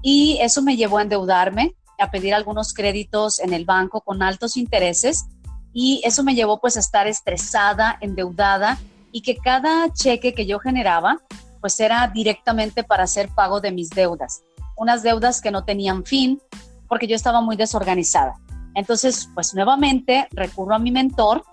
y 0.07 0.37
eso 0.39 0.61
me 0.61 0.77
llevó 0.77 0.99
a 0.99 1.01
endeudarme, 1.01 1.73
a 1.97 2.11
pedir 2.11 2.35
algunos 2.35 2.75
créditos 2.75 3.39
en 3.39 3.53
el 3.53 3.65
banco 3.65 4.01
con 4.01 4.21
altos 4.21 4.55
intereses 4.55 5.25
y 5.73 5.99
eso 6.03 6.23
me 6.23 6.35
llevó 6.35 6.61
pues 6.61 6.77
a 6.77 6.79
estar 6.79 7.07
estresada, 7.07 7.97
endeudada 8.01 8.77
y 9.11 9.21
que 9.21 9.35
cada 9.35 9.91
cheque 9.91 10.35
que 10.35 10.45
yo 10.45 10.59
generaba 10.59 11.17
pues 11.59 11.79
era 11.79 12.07
directamente 12.07 12.83
para 12.83 13.05
hacer 13.05 13.29
pago 13.29 13.61
de 13.61 13.71
mis 13.71 13.89
deudas, 13.89 14.43
unas 14.77 15.01
deudas 15.01 15.41
que 15.41 15.49
no 15.49 15.63
tenían 15.65 16.05
fin 16.05 16.39
porque 16.87 17.07
yo 17.07 17.15
estaba 17.15 17.41
muy 17.41 17.55
desorganizada. 17.55 18.35
Entonces, 18.75 19.27
pues 19.33 19.55
nuevamente 19.55 20.27
recurro 20.33 20.75
a 20.75 20.79
mi 20.79 20.91
mentor 20.91 21.43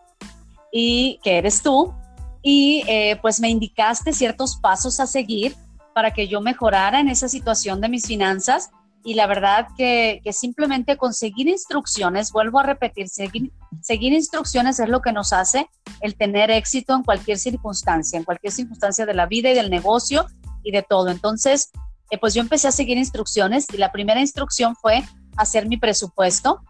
y 0.70 1.18
que 1.22 1.38
eres 1.38 1.62
tú 1.62 1.94
y 2.42 2.84
eh, 2.86 3.18
pues 3.22 3.40
me 3.40 3.48
indicaste 3.48 4.12
ciertos 4.12 4.56
pasos 4.56 5.00
a 5.00 5.06
seguir 5.06 5.56
para 5.92 6.12
que 6.12 6.28
yo 6.28 6.40
mejorara 6.40 7.00
en 7.00 7.08
esa 7.08 7.28
situación 7.28 7.80
de 7.80 7.88
mis 7.88 8.06
finanzas 8.06 8.70
y 9.04 9.14
la 9.14 9.26
verdad 9.26 9.68
que, 9.76 10.20
simplemente 10.32 10.96
conseguir 10.96 11.48
instrucciones, 11.48 12.30
vuelvo 12.30 12.60
a 12.60 12.62
repetir, 12.62 13.08
seguir, 13.08 13.52
seguir 13.80 14.12
instrucciones 14.12 14.78
es 14.78 14.88
lo 14.88 15.02
que 15.02 15.12
nos 15.12 15.32
hace 15.32 15.68
el 16.00 16.16
tener 16.16 16.50
éxito 16.50 16.94
en 16.94 17.02
cualquier 17.02 17.38
circunstancia, 17.38 18.16
en 18.16 18.24
cualquier 18.24 18.52
circunstancia 18.52 19.04
de 19.04 19.14
la 19.14 19.26
vida 19.26 19.50
y 19.50 19.54
del 19.54 19.70
negocio 19.70 20.26
y 20.62 20.70
de 20.70 20.82
todo. 20.82 21.08
Entonces, 21.08 21.72
eh, 22.10 22.18
pues 22.18 22.34
yo 22.34 22.42
empecé 22.42 22.68
a 22.68 22.72
seguir 22.72 22.96
instrucciones 22.96 23.66
y 23.72 23.76
la 23.76 23.90
primera 23.90 24.20
instrucción 24.20 24.76
fue 24.76 25.02
hacer 25.36 25.66
mi 25.66 25.78
presupuesto. 25.78 26.62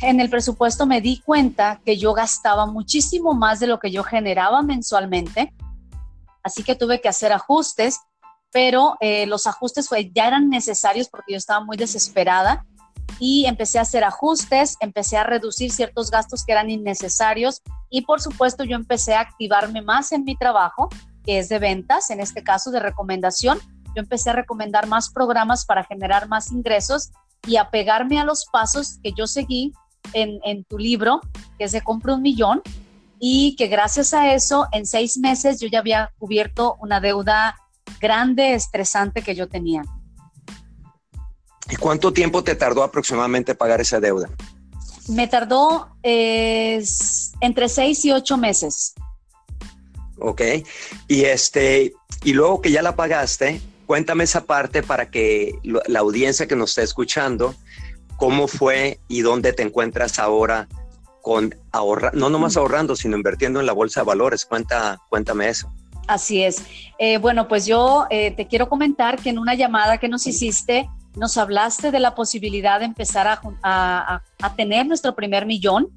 En 0.00 0.20
el 0.20 0.28
presupuesto 0.28 0.84
me 0.84 1.00
di 1.00 1.20
cuenta 1.20 1.80
que 1.84 1.96
yo 1.96 2.12
gastaba 2.12 2.66
muchísimo 2.66 3.34
más 3.34 3.60
de 3.60 3.68
lo 3.68 3.78
que 3.78 3.90
yo 3.90 4.02
generaba 4.02 4.62
mensualmente, 4.62 5.54
así 6.42 6.64
que 6.64 6.74
tuve 6.74 7.00
que 7.00 7.08
hacer 7.08 7.32
ajustes 7.32 8.00
pero 8.52 8.96
eh, 9.00 9.26
los 9.26 9.46
ajustes 9.46 9.88
ya 10.14 10.26
eran 10.26 10.48
necesarios 10.48 11.08
porque 11.08 11.32
yo 11.32 11.38
estaba 11.38 11.64
muy 11.64 11.76
desesperada 11.76 12.64
y 13.18 13.46
empecé 13.46 13.78
a 13.78 13.82
hacer 13.82 14.04
ajustes, 14.04 14.76
empecé 14.80 15.16
a 15.16 15.24
reducir 15.24 15.70
ciertos 15.70 16.10
gastos 16.10 16.44
que 16.44 16.52
eran 16.52 16.70
innecesarios 16.70 17.62
y 17.90 18.02
por 18.02 18.20
supuesto 18.20 18.64
yo 18.64 18.76
empecé 18.76 19.14
a 19.14 19.20
activarme 19.20 19.82
más 19.82 20.12
en 20.12 20.24
mi 20.24 20.36
trabajo, 20.36 20.88
que 21.24 21.38
es 21.38 21.48
de 21.48 21.58
ventas, 21.58 22.10
en 22.10 22.20
este 22.20 22.42
caso 22.42 22.70
de 22.70 22.80
recomendación. 22.80 23.58
Yo 23.94 24.02
empecé 24.02 24.30
a 24.30 24.34
recomendar 24.34 24.86
más 24.86 25.10
programas 25.10 25.64
para 25.64 25.84
generar 25.84 26.28
más 26.28 26.52
ingresos 26.52 27.10
y 27.46 27.56
a 27.56 27.70
pegarme 27.70 28.20
a 28.20 28.24
los 28.24 28.44
pasos 28.46 28.98
que 29.02 29.12
yo 29.12 29.26
seguí 29.26 29.72
en, 30.12 30.40
en 30.44 30.64
tu 30.64 30.78
libro, 30.78 31.20
que 31.58 31.68
se 31.68 31.80
compra 31.80 32.14
un 32.14 32.22
millón, 32.22 32.62
y 33.18 33.56
que 33.56 33.66
gracias 33.68 34.12
a 34.12 34.34
eso 34.34 34.66
en 34.72 34.86
seis 34.86 35.16
meses 35.16 35.60
yo 35.60 35.68
ya 35.68 35.78
había 35.78 36.12
cubierto 36.18 36.76
una 36.80 37.00
deuda 37.00 37.56
grande, 38.00 38.54
estresante 38.54 39.22
que 39.22 39.34
yo 39.34 39.48
tenía. 39.48 39.82
¿Y 41.68 41.76
cuánto 41.76 42.12
tiempo 42.12 42.44
te 42.44 42.54
tardó 42.54 42.82
aproximadamente 42.82 43.54
pagar 43.54 43.80
esa 43.80 43.98
deuda? 44.00 44.30
Me 45.08 45.26
tardó 45.26 45.88
entre 46.02 47.68
seis 47.68 48.04
y 48.04 48.12
ocho 48.12 48.36
meses. 48.36 48.94
Ok. 50.18 50.42
Y 51.08 51.24
este, 51.24 51.92
y 52.24 52.32
luego 52.32 52.60
que 52.60 52.70
ya 52.70 52.82
la 52.82 52.96
pagaste, 52.96 53.60
cuéntame 53.86 54.24
esa 54.24 54.44
parte 54.44 54.82
para 54.82 55.10
que 55.10 55.58
la 55.62 56.00
audiencia 56.00 56.46
que 56.46 56.56
nos 56.56 56.70
está 56.70 56.82
escuchando, 56.82 57.54
cómo 58.16 58.48
fue 58.48 59.00
y 59.08 59.20
dónde 59.20 59.52
te 59.52 59.62
encuentras 59.62 60.18
ahora 60.18 60.68
con 61.22 61.54
ahorrar, 61.72 62.14
no 62.14 62.30
nomás 62.30 62.56
ahorrando, 62.56 62.94
sino 62.94 63.16
invirtiendo 63.16 63.60
en 63.60 63.66
la 63.66 63.72
bolsa 63.72 64.00
de 64.00 64.06
valores. 64.06 64.46
Cuenta, 64.46 64.98
cuéntame 65.08 65.48
eso. 65.48 65.72
Así 66.06 66.42
es. 66.42 66.64
Eh, 66.98 67.18
bueno, 67.18 67.48
pues 67.48 67.66
yo 67.66 68.06
eh, 68.10 68.30
te 68.30 68.46
quiero 68.46 68.68
comentar 68.68 69.20
que 69.20 69.30
en 69.30 69.38
una 69.38 69.54
llamada 69.54 69.98
que 69.98 70.08
nos 70.08 70.26
hiciste, 70.26 70.88
nos 71.16 71.36
hablaste 71.36 71.90
de 71.90 71.98
la 71.98 72.14
posibilidad 72.14 72.78
de 72.78 72.86
empezar 72.86 73.40
a, 73.62 74.22
tener 74.56 74.86
nuestro 74.86 75.14
primer 75.14 75.46
millón. 75.46 75.88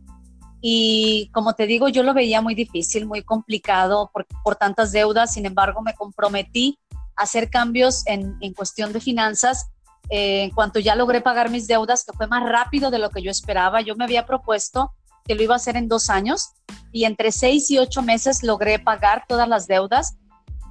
Y 0.62 1.30
como 1.34 1.54
te 1.54 1.68
digo, 1.68 1.90
yo 1.90 2.04
lo 2.04 2.14
veía 2.14 2.42
muy 2.42 2.56
difícil, 2.56 3.06
muy 3.06 3.22
complicado 3.22 4.12
por, 4.44 4.56
tantas 4.56 4.92
deudas. 4.92 5.34
Sin 5.34 5.46
embargo, 5.46 5.82
me 5.82 5.94
comprometí 5.94 6.80
a 7.16 7.24
hacer 7.24 7.50
cambios 7.50 8.04
en, 8.08 8.38
cuestión 8.54 8.92
de 8.94 9.02
finanzas. 9.02 9.70
Eh, 10.10 10.44
en 10.44 10.50
cuanto 10.50 10.80
ya 10.80 10.96
logré 10.96 11.22
pagar 11.22 11.52
mis 11.52 11.68
deudas, 11.68 12.04
que 12.04 12.14
fue 12.14 12.26
más 12.26 12.44
rápido 12.50 12.90
de 12.90 12.98
lo 12.98 13.12
que 13.12 13.22
yo 13.22 13.30
esperaba, 13.30 13.82
yo 13.82 13.96
me 13.96 14.06
había 14.06 14.26
propuesto 14.26 14.92
que 15.30 15.36
lo 15.36 15.44
iba 15.44 15.54
a 15.54 15.58
hacer 15.58 15.78
en 15.78 15.88
dos 15.88 16.10
años 16.10 16.54
y 16.92 17.04
entre 17.04 17.32
seis 17.32 17.70
y 17.70 17.78
ocho 17.78 18.02
meses 18.02 18.42
logré 18.42 18.80
pagar 18.80 19.26
todas 19.28 19.48
las 19.48 19.68
deudas. 19.68 20.18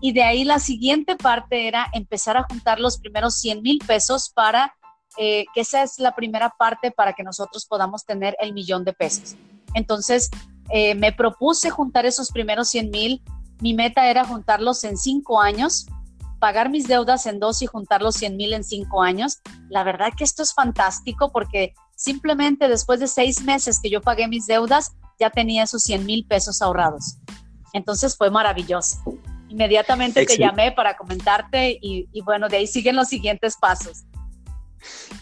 Y 0.00 0.12
de 0.12 0.24
ahí 0.24 0.42
la 0.42 0.58
siguiente 0.58 1.14
parte 1.14 1.68
era 1.68 1.86
empezar 1.92 2.36
a 2.36 2.42
juntar 2.42 2.80
los 2.80 2.98
primeros 2.98 3.36
100 3.36 3.62
mil 3.62 3.78
pesos 3.86 4.30
para 4.34 4.74
eh, 5.16 5.44
que 5.54 5.60
esa 5.60 5.84
es 5.84 6.00
la 6.00 6.16
primera 6.16 6.50
parte 6.58 6.90
para 6.90 7.12
que 7.12 7.22
nosotros 7.22 7.66
podamos 7.66 8.04
tener 8.04 8.36
el 8.40 8.52
millón 8.52 8.84
de 8.84 8.92
pesos. 8.92 9.36
Entonces, 9.74 10.28
eh, 10.70 10.96
me 10.96 11.12
propuse 11.12 11.70
juntar 11.70 12.04
esos 12.04 12.32
primeros 12.32 12.68
100 12.68 12.90
mil. 12.90 13.22
Mi 13.60 13.74
meta 13.74 14.10
era 14.10 14.24
juntarlos 14.24 14.82
en 14.82 14.96
cinco 14.96 15.40
años, 15.40 15.86
pagar 16.40 16.68
mis 16.68 16.88
deudas 16.88 17.26
en 17.26 17.38
dos 17.38 17.62
y 17.62 17.66
juntar 17.66 18.02
los 18.02 18.16
100 18.16 18.36
mil 18.36 18.52
en 18.54 18.64
cinco 18.64 19.02
años. 19.02 19.38
La 19.68 19.84
verdad 19.84 20.08
que 20.16 20.24
esto 20.24 20.42
es 20.42 20.52
fantástico 20.52 21.30
porque 21.30 21.74
simplemente 21.98 22.68
después 22.68 23.00
de 23.00 23.08
seis 23.08 23.42
meses 23.42 23.80
que 23.82 23.90
yo 23.90 24.00
pagué 24.00 24.28
mis 24.28 24.46
deudas, 24.46 24.92
ya 25.18 25.30
tenía 25.30 25.64
esos 25.64 25.82
100 25.82 26.06
mil 26.06 26.24
pesos 26.24 26.62
ahorrados. 26.62 27.18
Entonces 27.72 28.16
fue 28.16 28.30
maravilloso. 28.30 28.98
Inmediatamente 29.48 30.24
te 30.24 30.38
llamé 30.38 30.70
para 30.70 30.96
comentarte 30.96 31.78
y, 31.82 32.06
bueno, 32.22 32.48
de 32.48 32.58
ahí 32.58 32.66
siguen 32.66 32.94
los 32.94 33.08
siguientes 33.08 33.56
pasos. 33.56 34.04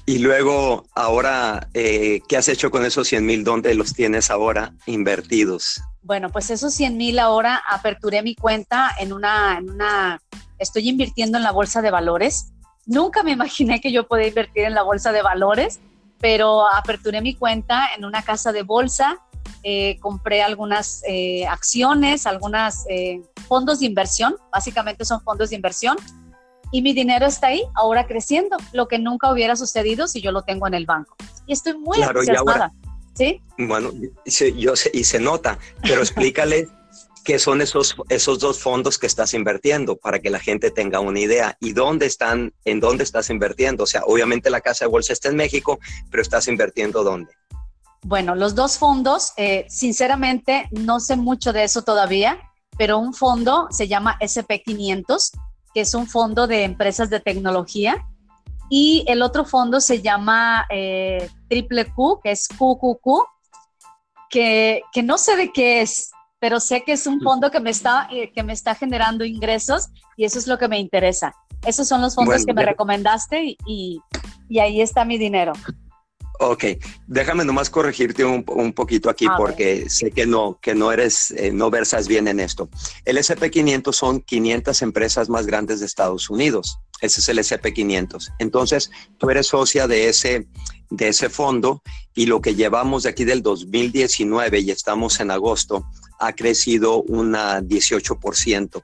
Y 0.04 0.18
luego, 0.18 0.86
ahora, 0.94 1.68
eh, 1.72 2.20
¿qué 2.28 2.36
has 2.36 2.48
hecho 2.48 2.70
con 2.70 2.84
esos 2.84 3.08
100 3.08 3.24
mil? 3.24 3.42
¿Dónde 3.42 3.74
los 3.74 3.94
tienes 3.94 4.30
ahora 4.30 4.74
invertidos? 4.84 5.80
Bueno, 6.02 6.30
pues 6.30 6.50
esos 6.50 6.74
100 6.74 6.96
mil 6.96 7.18
ahora 7.18 7.62
aperturé 7.66 8.22
mi 8.22 8.34
cuenta 8.34 8.90
en 9.00 9.14
una, 9.14 9.56
en 9.58 9.70
una, 9.70 10.20
estoy 10.58 10.90
invirtiendo 10.90 11.38
en 11.38 11.44
la 11.44 11.52
bolsa 11.52 11.80
de 11.80 11.90
valores. 11.90 12.52
Nunca 12.84 13.22
me 13.22 13.30
imaginé 13.30 13.80
que 13.80 13.92
yo 13.92 14.06
podía 14.06 14.28
invertir 14.28 14.64
en 14.64 14.74
la 14.74 14.82
bolsa 14.82 15.10
de 15.12 15.22
valores, 15.22 15.80
pero 16.20 16.66
aperturé 16.66 17.20
mi 17.20 17.34
cuenta 17.34 17.88
en 17.96 18.04
una 18.04 18.22
casa 18.22 18.52
de 18.52 18.62
bolsa 18.62 19.20
eh, 19.62 19.98
compré 20.00 20.42
algunas 20.42 21.02
eh, 21.08 21.44
acciones, 21.46 22.26
algunos 22.26 22.84
eh, 22.88 23.20
fondos 23.48 23.80
de 23.80 23.86
inversión, 23.86 24.36
básicamente 24.52 25.04
son 25.04 25.20
fondos 25.22 25.50
de 25.50 25.56
inversión, 25.56 25.96
y 26.70 26.82
mi 26.82 26.92
dinero 26.92 27.26
está 27.26 27.48
ahí, 27.48 27.62
ahora 27.74 28.06
creciendo, 28.06 28.56
lo 28.72 28.86
que 28.86 29.00
nunca 29.00 29.28
hubiera 29.32 29.56
sucedido 29.56 30.06
si 30.06 30.20
yo 30.20 30.30
lo 30.30 30.42
tengo 30.42 30.66
en 30.68 30.74
el 30.74 30.86
banco. 30.86 31.16
Y 31.46 31.52
estoy 31.52 31.76
muy 31.78 31.96
claro, 31.96 32.20
entusiasmada. 32.20 32.72
¿Sí? 33.14 33.40
Bueno, 33.58 33.90
yo 34.24 34.76
sé, 34.76 34.90
y 34.92 35.02
se 35.02 35.18
nota, 35.18 35.58
pero 35.82 36.00
explícale 36.02 36.68
qué 37.26 37.40
son 37.40 37.60
esos, 37.60 37.96
esos 38.08 38.38
dos 38.38 38.60
fondos 38.60 38.98
que 38.98 39.08
estás 39.08 39.34
invirtiendo 39.34 39.96
para 39.96 40.20
que 40.20 40.30
la 40.30 40.38
gente 40.38 40.70
tenga 40.70 41.00
una 41.00 41.18
idea 41.18 41.56
y 41.60 41.72
dónde 41.72 42.06
están, 42.06 42.54
en 42.64 42.78
dónde 42.78 43.02
estás 43.02 43.30
invirtiendo. 43.30 43.82
O 43.82 43.86
sea, 43.86 44.04
obviamente 44.06 44.48
la 44.48 44.60
casa 44.60 44.84
de 44.84 44.92
bolsa 44.92 45.12
está 45.12 45.28
en 45.28 45.36
México, 45.36 45.80
pero 46.08 46.22
estás 46.22 46.46
invirtiendo 46.46 47.02
dónde. 47.02 47.32
Bueno, 48.02 48.36
los 48.36 48.54
dos 48.54 48.78
fondos, 48.78 49.32
eh, 49.36 49.66
sinceramente 49.68 50.68
no 50.70 51.00
sé 51.00 51.16
mucho 51.16 51.52
de 51.52 51.64
eso 51.64 51.82
todavía, 51.82 52.38
pero 52.78 52.98
un 52.98 53.12
fondo 53.12 53.66
se 53.70 53.88
llama 53.88 54.16
SP500, 54.20 55.32
que 55.74 55.80
es 55.80 55.94
un 55.94 56.06
fondo 56.06 56.46
de 56.46 56.62
empresas 56.62 57.10
de 57.10 57.18
tecnología, 57.18 58.06
y 58.70 59.04
el 59.08 59.20
otro 59.22 59.44
fondo 59.44 59.80
se 59.80 60.00
llama 60.00 60.64
eh, 60.70 61.28
Triple 61.48 61.86
Q, 61.92 62.20
que 62.22 62.30
es 62.30 62.46
QQQ, 62.46 63.24
que, 64.30 64.82
que 64.92 65.02
no 65.02 65.18
sé 65.18 65.34
de 65.36 65.52
qué 65.52 65.80
es, 65.80 66.12
pero 66.38 66.60
sé 66.60 66.82
que 66.84 66.92
es 66.92 67.06
un 67.06 67.20
fondo 67.20 67.50
que 67.50 67.60
me 67.60 67.70
está, 67.70 68.08
eh, 68.12 68.30
que 68.32 68.42
me 68.42 68.52
está 68.52 68.74
generando 68.74 69.24
ingresos 69.24 69.88
y 70.16 70.24
eso 70.24 70.38
es 70.38 70.46
lo 70.46 70.58
que 70.58 70.68
me 70.68 70.78
interesa. 70.78 71.34
Esos 71.64 71.88
son 71.88 72.02
los 72.02 72.14
fondos 72.14 72.44
que 72.44 72.52
me 72.52 72.64
recomendaste 72.64 73.56
y, 73.66 74.00
y, 74.48 74.58
ahí 74.58 74.80
está 74.80 75.04
mi 75.04 75.18
dinero. 75.18 75.52
Ok, 76.38 76.64
déjame 77.06 77.46
nomás 77.46 77.70
corregirte 77.70 78.22
un, 78.22 78.44
un 78.48 78.72
poquito 78.74 79.08
aquí 79.08 79.26
porque 79.38 79.88
sé 79.88 80.10
que 80.10 80.26
no, 80.26 80.58
que 80.60 80.74
no 80.74 80.92
eres, 80.92 81.30
eh, 81.30 81.50
no 81.50 81.70
versas 81.70 82.06
bien 82.08 82.28
en 82.28 82.40
esto. 82.40 82.68
El 83.06 83.16
SP500 83.16 83.92
son 83.94 84.20
500 84.20 84.82
empresas 84.82 85.30
más 85.30 85.46
grandes 85.46 85.80
de 85.80 85.86
Estados 85.86 86.28
Unidos. 86.28 86.78
Ese 87.00 87.20
es 87.20 87.28
el 87.30 87.38
SP500. 87.38 88.34
Entonces, 88.38 88.90
tú 89.18 89.30
eres 89.30 89.48
socia 89.48 89.88
de 89.88 90.08
ese, 90.08 90.46
de 90.90 91.08
ese 91.08 91.30
fondo 91.30 91.82
y 92.14 92.26
lo 92.26 92.40
que 92.40 92.54
llevamos 92.54 93.04
de 93.04 93.10
aquí 93.10 93.24
del 93.24 93.42
2019 93.42 94.60
y 94.60 94.70
estamos 94.70 95.20
en 95.20 95.30
agosto, 95.30 95.86
ha 96.18 96.32
crecido 96.32 97.02
un 97.02 97.34
18%. 97.34 98.82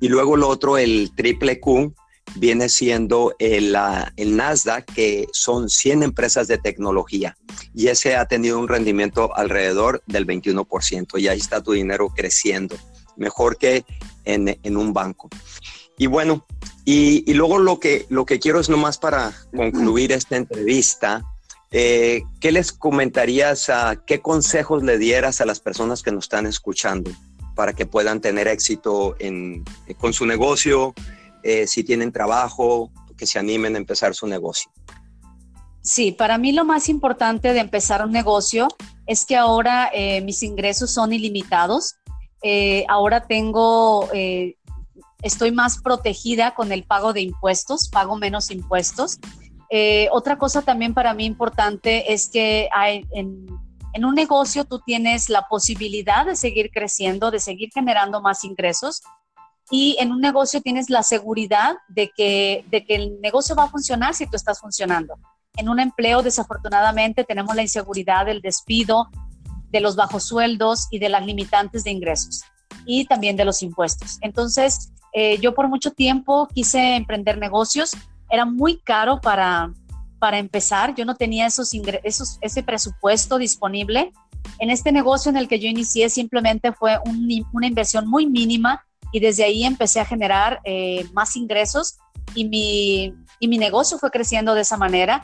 Y 0.00 0.08
luego 0.08 0.36
lo 0.36 0.48
otro, 0.48 0.78
el 0.78 1.12
triple 1.14 1.60
Q, 1.60 1.94
viene 2.36 2.68
siendo 2.68 3.34
el, 3.38 3.76
el, 4.16 4.36
Nasdaq, 4.36 4.84
que 4.92 5.26
son 5.32 5.68
100 5.68 6.02
empresas 6.02 6.48
de 6.48 6.58
tecnología. 6.58 7.36
Y 7.74 7.88
ese 7.88 8.16
ha 8.16 8.26
tenido 8.26 8.58
un 8.58 8.68
rendimiento 8.68 9.34
alrededor 9.34 10.02
del 10.06 10.26
21%. 10.26 11.20
Y 11.20 11.28
ahí 11.28 11.38
está 11.38 11.62
tu 11.62 11.72
dinero 11.72 12.08
creciendo, 12.08 12.76
mejor 13.16 13.56
que 13.56 13.84
en, 14.24 14.58
en 14.62 14.76
un 14.76 14.92
banco. 14.92 15.28
Y 15.98 16.06
bueno, 16.06 16.46
y, 16.84 17.30
y, 17.30 17.34
luego 17.34 17.58
lo 17.58 17.78
que, 17.78 18.06
lo 18.08 18.24
que 18.24 18.38
quiero 18.38 18.58
es 18.58 18.70
nomás 18.70 18.96
para 18.96 19.34
concluir 19.54 20.12
esta 20.12 20.36
entrevista, 20.36 21.22
eh, 21.72 22.22
¿Qué 22.40 22.50
les 22.50 22.72
comentarías, 22.72 23.70
a, 23.70 23.96
qué 24.04 24.20
consejos 24.20 24.82
le 24.82 24.98
dieras 24.98 25.40
a 25.40 25.46
las 25.46 25.60
personas 25.60 26.02
que 26.02 26.10
nos 26.10 26.24
están 26.24 26.46
escuchando 26.46 27.12
para 27.54 27.74
que 27.74 27.86
puedan 27.86 28.20
tener 28.20 28.48
éxito 28.48 29.14
en, 29.20 29.64
eh, 29.86 29.94
con 29.94 30.12
su 30.12 30.26
negocio, 30.26 30.94
eh, 31.44 31.68
si 31.68 31.84
tienen 31.84 32.10
trabajo, 32.10 32.90
que 33.16 33.26
se 33.26 33.38
animen 33.38 33.76
a 33.76 33.78
empezar 33.78 34.14
su 34.14 34.26
negocio? 34.26 34.70
Sí, 35.82 36.10
para 36.10 36.38
mí 36.38 36.52
lo 36.52 36.64
más 36.64 36.88
importante 36.88 37.52
de 37.52 37.60
empezar 37.60 38.04
un 38.04 38.12
negocio 38.12 38.66
es 39.06 39.24
que 39.24 39.36
ahora 39.36 39.90
mis 40.22 40.42
ingresos 40.42 40.90
son 40.90 41.12
ilimitados. 41.12 41.96
ahora 42.88 43.26
tengo, 43.26 44.08
estoy 45.22 45.52
más 45.52 45.80
protegida 45.82 46.54
con 46.54 46.72
el 46.72 46.84
pago 46.84 47.12
de 47.12 47.22
impuestos, 47.22 47.88
pago 47.88 48.16
menos 48.16 48.50
impuestos. 48.50 49.18
Eh, 49.70 50.08
otra 50.10 50.36
cosa 50.36 50.62
también 50.62 50.94
para 50.94 51.14
mí 51.14 51.24
importante 51.24 52.12
es 52.12 52.28
que 52.28 52.68
en, 53.12 54.04
un 54.04 54.14
negocio 54.14 54.64
tú 54.64 54.80
tienes 54.80 55.28
la 55.28 55.46
posibilidad 55.48 56.26
de 56.26 56.34
seguir 56.34 56.70
creciendo, 56.72 57.30
de 57.30 57.38
seguir 57.38 57.70
generando 57.72 58.20
más 58.20 58.42
ingresos 58.44 59.02
y 59.70 59.96
en 60.00 60.10
un 60.10 60.20
negocio 60.20 60.60
tienes 60.60 60.90
la 60.90 61.04
seguridad 61.04 61.76
de 61.88 62.10
que, 62.16 62.64
de 62.70 62.84
que 62.84 62.96
el 62.96 63.20
negocio 63.20 63.54
va 63.54 63.64
a 63.64 63.70
funcionar 63.70 64.14
si 64.14 64.26
tú 64.26 64.36
estás 64.36 64.58
funcionando. 64.58 65.14
En 65.56 65.68
un 65.68 65.78
empleo, 65.78 66.22
desafortunadamente, 66.22 67.22
tenemos 67.24 67.54
la 67.54 67.62
inseguridad 67.62 68.26
del 68.26 68.40
despido, 68.40 69.08
de 69.70 69.80
los 69.80 69.94
bajos 69.94 70.24
sueldos 70.24 70.88
y 70.90 70.98
de 70.98 71.08
las 71.08 71.24
limitantes 71.24 71.84
de 71.84 71.92
ingresos 71.92 72.42
y 72.86 73.04
también 73.04 73.36
de 73.36 73.44
los 73.44 73.62
impuestos. 73.62 74.18
Entonces, 74.20 74.90
eh, 75.12 75.38
yo 75.38 75.54
por 75.54 75.68
mucho 75.68 75.92
tiempo 75.92 76.48
quise 76.52 76.96
emprender 76.96 77.38
negocios 77.38 77.92
era 78.30 78.44
muy 78.44 78.78
caro 78.78 79.20
para, 79.20 79.72
para 80.18 80.38
empezar. 80.38 80.94
Yo 80.94 81.04
no 81.04 81.16
tenía 81.16 81.46
esos, 81.46 81.72
esos 82.04 82.38
ese 82.40 82.62
presupuesto 82.62 83.38
disponible. 83.38 84.12
En 84.58 84.70
este 84.70 84.92
negocio 84.92 85.30
en 85.30 85.36
el 85.36 85.48
que 85.48 85.58
yo 85.58 85.68
inicié 85.68 86.08
simplemente 86.10 86.72
fue 86.72 86.98
una 87.52 87.66
inversión 87.66 88.08
muy 88.08 88.26
mínima 88.26 88.84
y 89.12 89.20
desde 89.20 89.44
ahí 89.44 89.64
empecé 89.64 90.00
a 90.00 90.04
generar 90.04 90.60
eh, 90.64 91.06
más 91.12 91.36
ingresos 91.36 91.98
y 92.34 92.44
mi, 92.48 93.14
y 93.40 93.48
mi 93.48 93.58
negocio 93.58 93.98
fue 93.98 94.10
creciendo 94.10 94.54
de 94.54 94.60
esa 94.60 94.76
manera, 94.76 95.22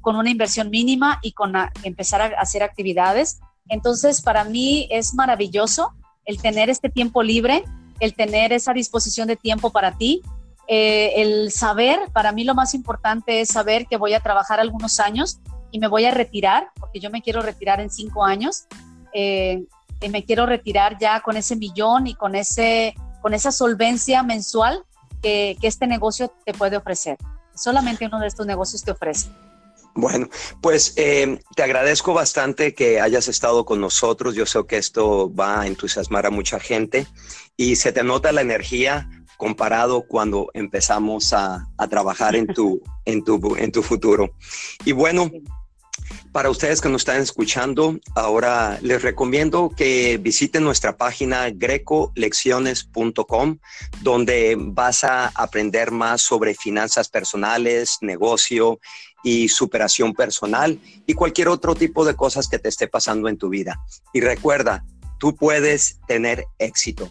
con 0.00 0.16
una 0.16 0.30
inversión 0.30 0.70
mínima 0.70 1.18
y 1.22 1.32
con 1.32 1.52
empezar 1.82 2.22
a 2.22 2.40
hacer 2.40 2.62
actividades. 2.62 3.40
Entonces, 3.68 4.22
para 4.22 4.44
mí 4.44 4.88
es 4.90 5.14
maravilloso 5.14 5.92
el 6.24 6.40
tener 6.40 6.70
este 6.70 6.88
tiempo 6.88 7.22
libre, 7.22 7.64
el 8.00 8.14
tener 8.14 8.52
esa 8.52 8.72
disposición 8.72 9.26
de 9.26 9.36
tiempo 9.36 9.70
para 9.70 9.96
ti, 9.98 10.22
eh, 10.68 11.12
el 11.16 11.52
saber, 11.52 12.00
para 12.12 12.32
mí 12.32 12.44
lo 12.44 12.54
más 12.54 12.74
importante 12.74 13.40
es 13.40 13.48
saber 13.48 13.86
que 13.86 13.96
voy 13.96 14.14
a 14.14 14.20
trabajar 14.20 14.60
algunos 14.60 15.00
años 15.00 15.40
y 15.70 15.78
me 15.78 15.88
voy 15.88 16.04
a 16.04 16.10
retirar, 16.10 16.70
porque 16.78 17.00
yo 17.00 17.10
me 17.10 17.22
quiero 17.22 17.42
retirar 17.42 17.80
en 17.80 17.90
cinco 17.90 18.24
años. 18.24 18.66
Eh, 19.12 19.64
y 20.00 20.08
me 20.08 20.24
quiero 20.24 20.46
retirar 20.46 20.98
ya 20.98 21.20
con 21.20 21.36
ese 21.36 21.56
millón 21.56 22.06
y 22.06 22.14
con, 22.14 22.34
ese, 22.34 22.94
con 23.22 23.34
esa 23.34 23.50
solvencia 23.50 24.22
mensual 24.22 24.84
que, 25.22 25.56
este 25.62 25.86
negocio 25.86 26.32
te 26.44 26.52
puede 26.52 26.76
ofrecer. 26.76 27.16
Solamente 27.54 28.06
uno 28.06 28.20
de 28.20 28.26
estos 28.26 28.46
negocios 28.46 28.84
te 28.84 28.90
ofrece. 28.90 29.28
Bueno, 29.94 30.28
pues 30.60 30.92
eh, 30.96 31.40
te 31.54 31.62
agradezco 31.62 32.12
bastante 32.12 32.74
que 32.74 33.00
hayas 33.00 33.28
estado 33.28 33.64
con 33.64 33.80
nosotros. 33.80 34.34
Yo 34.34 34.44
sé 34.44 34.58
que 34.68 34.76
esto 34.76 35.34
va 35.34 35.62
a 35.62 35.66
entusiasmar 35.66 36.26
a 36.26 36.30
mucha 36.30 36.60
gente 36.60 37.06
y 37.56 37.76
se 37.76 37.92
te 37.92 38.02
nota 38.02 38.32
la 38.32 38.40
energía 38.40 39.08
comparado 39.36 40.06
cuando 40.06 40.50
empezamos 40.54 41.32
a, 41.32 41.66
trabajar 41.90 42.36
en 42.36 42.46
tu, 42.46 42.82
en, 43.04 43.24
tu, 43.24 43.56
en 43.56 43.72
tu 43.72 43.82
futuro. 43.82 44.34
Y 44.84 44.92
bueno, 44.92 45.30
para 46.32 46.50
ustedes 46.50 46.80
que 46.80 46.88
nos 46.88 47.02
están 47.02 47.20
escuchando, 47.20 47.98
ahora 48.14 48.78
les 48.82 49.02
recomiendo 49.02 49.70
que 49.74 50.18
visiten 50.18 50.64
nuestra 50.64 50.96
página 50.96 51.50
grecolecciones.com, 51.50 53.58
donde 54.02 54.56
vas 54.58 55.04
a 55.04 55.28
aprender 55.28 55.90
más 55.90 56.22
sobre 56.22 56.54
finanzas 56.54 57.08
personales, 57.08 57.98
negocio 58.02 58.80
y 59.22 59.48
superación 59.48 60.12
personal 60.12 60.78
y 61.06 61.14
cualquier 61.14 61.48
otro 61.48 61.74
tipo 61.74 62.04
de 62.04 62.14
cosas 62.14 62.48
que 62.48 62.58
te 62.58 62.68
esté 62.68 62.86
pasando 62.86 63.28
en 63.28 63.38
tu 63.38 63.48
vida. 63.48 63.80
Y 64.12 64.20
recuerda, 64.20 64.84
tú 65.18 65.34
puedes 65.34 65.98
tener 66.06 66.44
éxito. 66.58 67.10